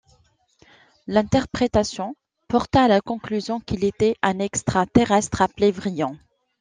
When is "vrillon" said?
5.71-6.17